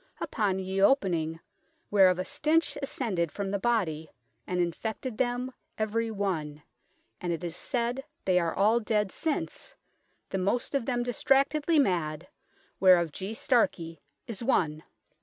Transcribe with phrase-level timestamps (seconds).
[0.19, 1.39] upon ye opening
[1.91, 4.09] whereof a stinch ascended from the body,
[4.47, 6.63] and infected them every one,
[7.21, 9.75] and it is said they are all dead since,
[10.31, 12.25] the most of them distractedly madd,
[12.79, 13.35] whereof G.
[13.35, 14.81] Starkey is one.